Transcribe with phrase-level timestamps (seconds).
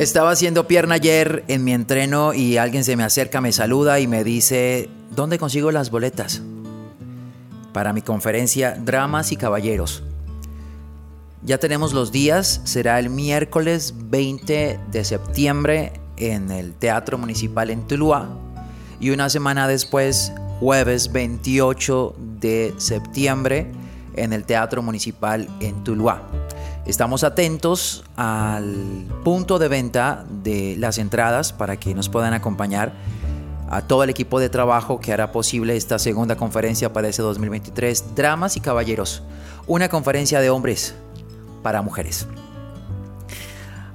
[0.00, 4.06] Estaba haciendo pierna ayer en mi entreno y alguien se me acerca, me saluda y
[4.06, 6.40] me dice, ¿dónde consigo las boletas?
[7.74, 10.02] Para mi conferencia Dramas y Caballeros.
[11.42, 17.86] Ya tenemos los días, será el miércoles 20 de septiembre en el Teatro Municipal en
[17.86, 18.30] Tuluá
[19.00, 23.70] y una semana después, jueves 28 de septiembre,
[24.14, 26.22] en el Teatro Municipal en Tuluá.
[26.86, 32.92] Estamos atentos al punto de venta de las entradas para que nos puedan acompañar
[33.68, 38.16] a todo el equipo de trabajo que hará posible esta segunda conferencia para ese 2023,
[38.16, 39.22] Dramas y Caballeros,
[39.66, 40.94] una conferencia de hombres
[41.62, 42.26] para mujeres.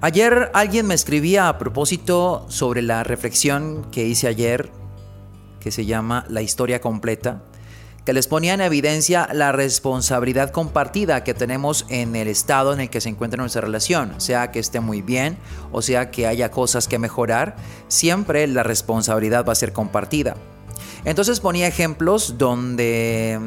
[0.00, 4.70] Ayer alguien me escribía a propósito sobre la reflexión que hice ayer,
[5.58, 7.42] que se llama La historia completa
[8.04, 12.90] que les ponía en evidencia la responsabilidad compartida que tenemos en el estado en el
[12.90, 15.38] que se encuentra nuestra relación, sea que esté muy bien
[15.72, 17.56] o sea que haya cosas que mejorar,
[17.88, 20.36] siempre la responsabilidad va a ser compartida.
[21.04, 23.40] Entonces ponía ejemplos donde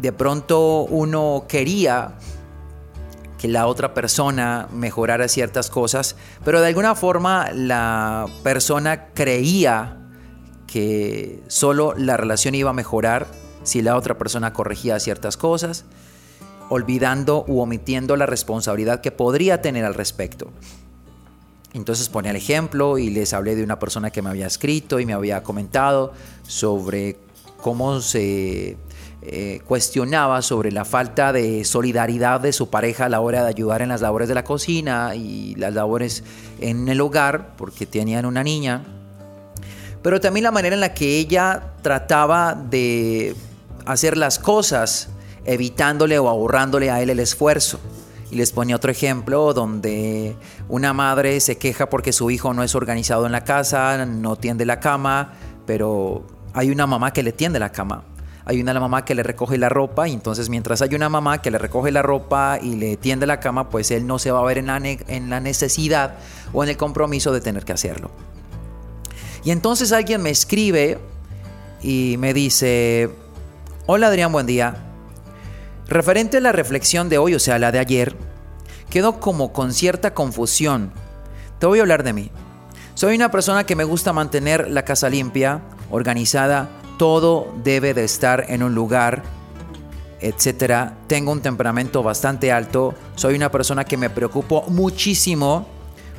[0.00, 2.14] de pronto uno quería
[3.38, 9.98] que la otra persona mejorara ciertas cosas, pero de alguna forma la persona creía
[10.66, 13.26] que solo la relación iba a mejorar
[13.66, 15.84] si la otra persona corregía ciertas cosas,
[16.68, 20.50] olvidando u omitiendo la responsabilidad que podría tener al respecto.
[21.74, 25.04] Entonces ponía el ejemplo y les hablé de una persona que me había escrito y
[25.04, 26.12] me había comentado
[26.46, 27.18] sobre
[27.60, 28.78] cómo se
[29.22, 33.82] eh, cuestionaba sobre la falta de solidaridad de su pareja a la hora de ayudar
[33.82, 36.22] en las labores de la cocina y las labores
[36.60, 38.84] en el hogar, porque tenían una niña,
[40.02, 43.34] pero también la manera en la que ella trataba de
[43.86, 45.08] hacer las cosas
[45.44, 47.80] evitándole o ahorrándole a él el esfuerzo.
[48.30, 50.36] Y les ponía otro ejemplo donde
[50.68, 54.66] una madre se queja porque su hijo no es organizado en la casa, no tiende
[54.66, 58.02] la cama, pero hay una mamá que le tiende la cama.
[58.44, 61.50] Hay una mamá que le recoge la ropa y entonces mientras hay una mamá que
[61.50, 64.44] le recoge la ropa y le tiende la cama, pues él no se va a
[64.44, 66.14] ver en la, en la necesidad
[66.52, 68.10] o en el compromiso de tener que hacerlo.
[69.44, 70.98] Y entonces alguien me escribe
[71.82, 73.10] y me dice,
[73.88, 74.74] Hola Adrián, buen día.
[75.86, 78.16] Referente a la reflexión de hoy, o sea, la de ayer,
[78.90, 80.90] quedo como con cierta confusión.
[81.60, 82.32] Te voy a hablar de mí.
[82.94, 88.46] Soy una persona que me gusta mantener la casa limpia, organizada, todo debe de estar
[88.48, 89.22] en un lugar,
[90.18, 90.90] etc.
[91.06, 95.68] Tengo un temperamento bastante alto, soy una persona que me preocupo muchísimo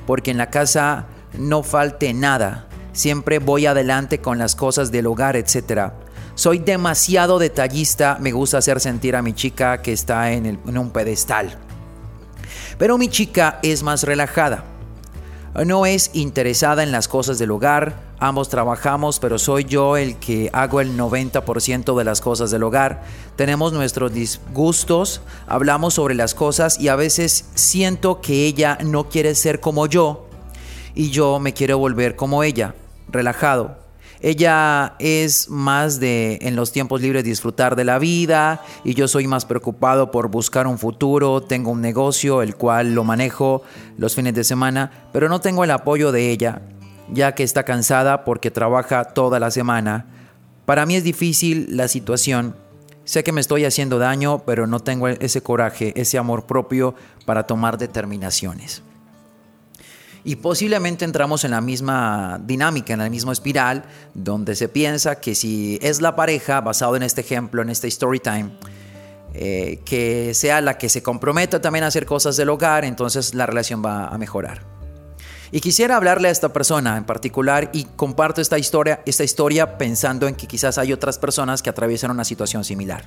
[0.05, 1.07] porque en la casa
[1.37, 2.69] no falte nada.
[2.93, 6.06] Siempre voy adelante con las cosas del hogar, etcétera.
[6.37, 11.57] Soy demasiado detallista, me gusta hacer sentir a mi chica que está en, un pedestal.
[12.77, 14.63] Pero mi chica es más relajada.
[15.65, 20.51] No es interesada en las cosas del hogar, ambos trabajamos, pero soy yo el que
[20.53, 23.01] hago el 90% de las cosas del hogar.
[23.35, 29.33] Tenemos nuestros disgustos, hablamos sobre las cosas y a veces siento que ella no quiere
[29.33, 30.27] ser como yo
[30.93, 32.75] y yo me quiero volver como ella,
[33.09, 33.86] relajado,
[34.21, 39.27] ella es más de en los tiempos libres disfrutar de la vida y yo soy
[39.27, 41.41] más preocupado por buscar un futuro.
[41.41, 43.61] Tengo un negocio el cual lo manejo
[43.97, 46.61] los fines de semana, pero no tengo el apoyo de ella,
[47.11, 50.07] ya que está cansada porque trabaja toda la semana.
[50.65, 52.55] Para mí es difícil la situación.
[53.05, 56.93] Sé que me estoy haciendo daño, pero no tengo ese coraje, ese amor propio
[57.25, 58.83] para tomar determinaciones.
[60.27, 65.35] Y posiblemente entramos en la misma dinámica, en la misma espiral, donde se piensa que
[65.35, 68.49] si es la pareja, basado en este ejemplo, en este story time,
[69.33, 73.45] eh, que sea la que se comprometa también a hacer cosas del hogar, entonces la
[73.45, 74.65] relación va a mejorar.
[75.49, 80.27] Y quisiera hablarle a esta persona en particular y comparto esta historia, esta historia pensando
[80.27, 83.05] en que quizás hay otras personas que atraviesan una situación similar.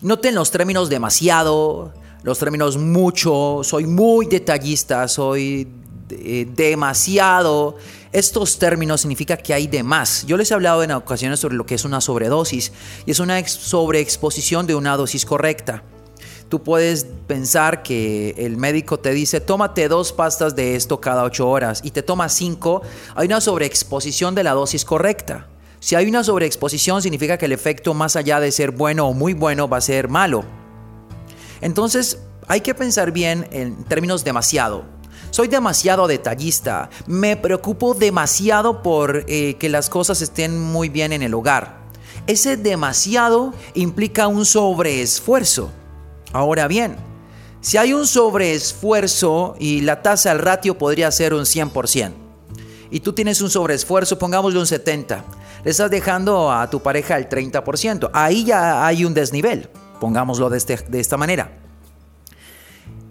[0.00, 1.92] Noten los términos demasiado,
[2.22, 5.68] los términos mucho, soy muy detallista, soy
[6.10, 7.76] eh, demasiado.
[8.12, 10.24] Estos términos significa que hay de más.
[10.26, 12.72] Yo les he hablado en ocasiones sobre lo que es una sobredosis
[13.06, 15.82] y es una sobreexposición de una dosis correcta.
[16.48, 21.48] Tú puedes pensar que el médico te dice, tómate dos pastas de esto cada ocho
[21.48, 22.82] horas y te toma cinco.
[23.16, 25.48] Hay una sobreexposición de la dosis correcta.
[25.84, 29.34] Si hay una sobreexposición significa que el efecto más allá de ser bueno o muy
[29.34, 30.42] bueno va a ser malo.
[31.60, 34.86] Entonces hay que pensar bien en términos demasiado.
[35.30, 36.88] Soy demasiado detallista.
[37.06, 41.80] Me preocupo demasiado por eh, que las cosas estén muy bien en el hogar.
[42.26, 45.70] Ese demasiado implica un sobreesfuerzo.
[46.32, 46.96] Ahora bien,
[47.60, 52.12] si hay un sobreesfuerzo y la tasa al ratio podría ser un 100%,
[52.90, 55.22] y tú tienes un sobreesfuerzo, pongámosle un 70%,
[55.64, 60.58] le estás dejando a tu pareja el 30%, ahí ya hay un desnivel, pongámoslo de,
[60.58, 61.50] este, de esta manera.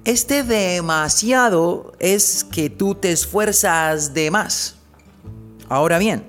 [0.05, 4.75] Este demasiado es que tú te esfuerzas de más.
[5.69, 6.25] Ahora bien,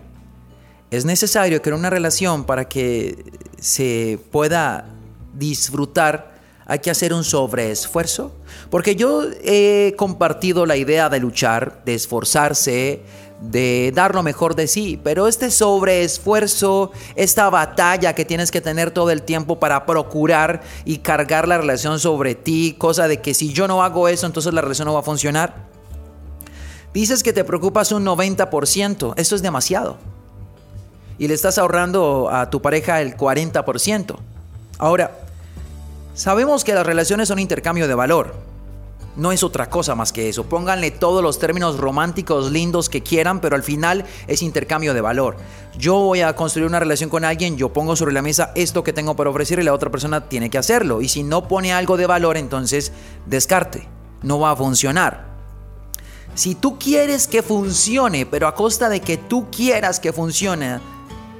[0.90, 3.24] es necesario que en una relación para que
[3.60, 4.86] se pueda
[5.34, 6.34] disfrutar
[6.66, 8.32] hay que hacer un sobreesfuerzo.
[8.70, 13.02] Porque yo he compartido la idea de luchar, de esforzarse,
[13.40, 18.90] de dar lo mejor de sí, pero este sobreesfuerzo, esta batalla que tienes que tener
[18.90, 23.52] todo el tiempo para procurar y cargar la relación sobre ti, cosa de que si
[23.52, 25.66] yo no hago eso, entonces la relación no va a funcionar.
[26.92, 29.98] Dices que te preocupas un 90%, eso es demasiado.
[31.18, 34.16] Y le estás ahorrando a tu pareja el 40%.
[34.78, 35.18] Ahora,
[36.14, 38.53] sabemos que las relaciones son intercambio de valor
[39.16, 40.44] no es otra cosa más que eso.
[40.44, 45.36] Pónganle todos los términos románticos lindos que quieran, pero al final es intercambio de valor.
[45.78, 48.92] Yo voy a construir una relación con alguien, yo pongo sobre la mesa esto que
[48.92, 51.00] tengo para ofrecer y la otra persona tiene que hacerlo.
[51.00, 52.92] Y si no pone algo de valor, entonces
[53.26, 53.88] descarte.
[54.22, 55.34] No va a funcionar.
[56.34, 60.80] Si tú quieres que funcione, pero a costa de que tú quieras que funcione,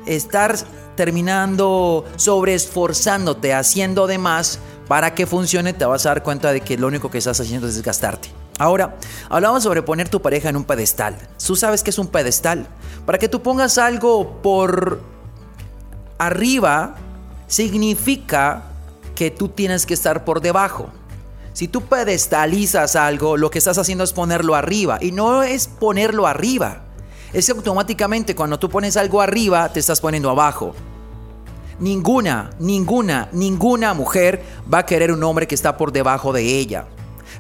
[0.07, 0.57] estar
[0.95, 6.61] terminando sobre esforzándote, haciendo de más, para que funcione te vas a dar cuenta de
[6.61, 8.31] que lo único que estás haciendo es desgastarte.
[8.59, 8.97] Ahora,
[9.29, 11.17] hablamos sobre poner tu pareja en un pedestal.
[11.45, 12.67] ¿Tú sabes qué es un pedestal?
[13.05, 15.01] Para que tú pongas algo por
[16.19, 16.95] arriba,
[17.49, 18.63] significa
[19.15, 20.91] que tú tienes que estar por debajo.
[21.53, 24.99] Si tú pedestalizas algo, lo que estás haciendo es ponerlo arriba.
[25.01, 26.83] Y no es ponerlo arriba.
[27.33, 30.75] Es que automáticamente cuando tú pones algo arriba, te estás poniendo abajo.
[31.79, 34.43] Ninguna, ninguna, ninguna mujer
[34.73, 36.87] va a querer un hombre que está por debajo de ella.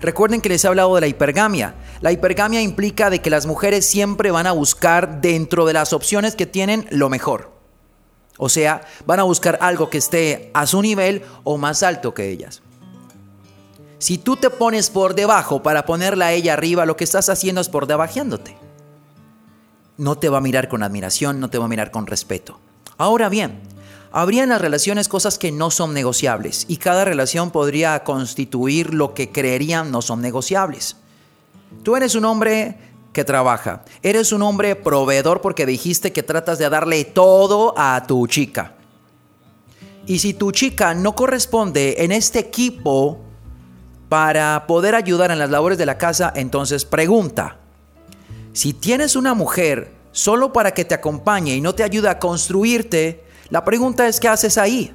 [0.01, 1.75] Recuerden que les he hablado de la hipergamia.
[2.01, 6.35] La hipergamia implica de que las mujeres siempre van a buscar dentro de las opciones
[6.35, 7.53] que tienen lo mejor.
[8.37, 12.31] O sea, van a buscar algo que esté a su nivel o más alto que
[12.31, 12.63] ellas.
[13.99, 17.61] Si tú te pones por debajo para ponerla a ella arriba, lo que estás haciendo
[17.61, 18.57] es por debajeándote.
[19.97, 22.59] No te va a mirar con admiración, no te va a mirar con respeto.
[22.99, 23.63] Ahora bien,
[24.17, 29.13] Habría en las relaciones cosas que no son negociables y cada relación podría constituir lo
[29.13, 30.97] que creerían no son negociables.
[31.83, 32.79] Tú eres un hombre
[33.13, 38.25] que trabaja, eres un hombre proveedor porque dijiste que tratas de darle todo a tu
[38.29, 38.75] chica.
[40.07, 43.19] Y si tu chica no corresponde en este equipo
[44.09, 47.57] para poder ayudar en las labores de la casa, entonces pregunta,
[48.53, 53.25] si tienes una mujer solo para que te acompañe y no te ayuda a construirte,
[53.51, 54.95] la pregunta es, ¿qué haces ahí?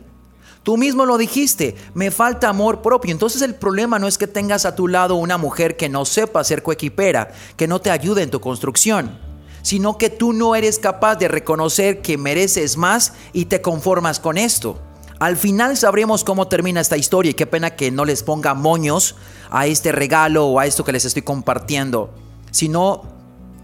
[0.63, 3.11] Tú mismo lo dijiste, me falta amor propio.
[3.11, 6.43] Entonces el problema no es que tengas a tu lado una mujer que no sepa
[6.43, 9.17] ser coequipera, que no te ayude en tu construcción,
[9.61, 14.37] sino que tú no eres capaz de reconocer que mereces más y te conformas con
[14.37, 14.79] esto.
[15.19, 19.15] Al final sabremos cómo termina esta historia y qué pena que no les ponga moños
[19.49, 22.13] a este regalo o a esto que les estoy compartiendo,
[22.51, 23.03] sino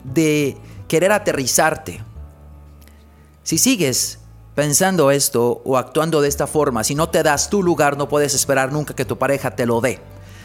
[0.04, 2.04] de querer aterrizarte.
[3.44, 4.20] Si sigues
[4.56, 8.34] pensando esto o actuando de esta forma, si no te das tu lugar, no puedes
[8.34, 10.00] esperar nunca que tu pareja te lo dé.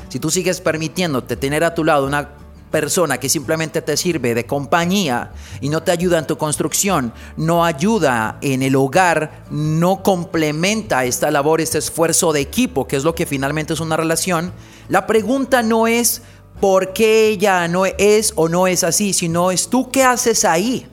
[0.09, 2.31] Si tú sigues permitiéndote tener a tu lado una
[2.73, 7.65] persona que simplemente te sirve de compañía y no te ayuda en tu construcción, no
[7.65, 13.15] ayuda en el hogar, no complementa esta labor, este esfuerzo de equipo, que es lo
[13.15, 14.53] que finalmente es una relación,
[14.89, 16.23] la pregunta no es
[16.61, 20.87] por qué ella no es o no es así, sino es tú qué haces ahí.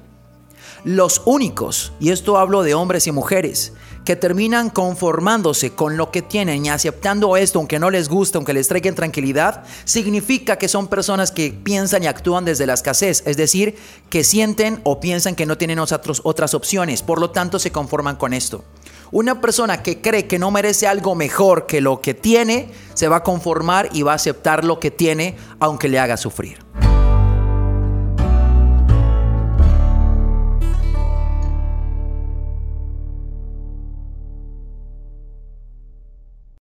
[0.87, 3.73] Los únicos, y esto hablo de hombres y mujeres,
[4.05, 8.53] que terminan conformándose con lo que tienen y aceptando esto, aunque no les guste, aunque
[8.53, 13.35] les traigan tranquilidad, significa que son personas que piensan y actúan desde la escasez, es
[13.35, 13.75] decir,
[14.09, 18.33] que sienten o piensan que no tienen otras opciones, por lo tanto se conforman con
[18.33, 18.63] esto.
[19.11, 23.17] Una persona que cree que no merece algo mejor que lo que tiene, se va
[23.17, 26.59] a conformar y va a aceptar lo que tiene, aunque le haga sufrir.